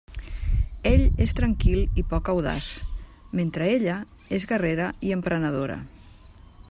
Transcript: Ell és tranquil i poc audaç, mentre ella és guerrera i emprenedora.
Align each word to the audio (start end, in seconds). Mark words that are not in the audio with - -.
Ell 0.91 1.03
és 1.25 1.35
tranquil 1.39 1.83
i 2.01 2.05
poc 2.13 2.31
audaç, 2.33 2.69
mentre 3.41 3.67
ella 3.75 3.99
és 4.39 4.49
guerrera 4.53 4.89
i 5.11 5.15
emprenedora. 5.19 5.77